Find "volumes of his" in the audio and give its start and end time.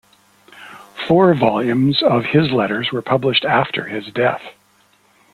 1.35-2.49